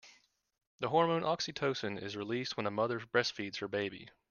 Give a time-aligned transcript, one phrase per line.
[0.79, 4.09] The hormone oxytocin is released when a mother breastfeeds her baby.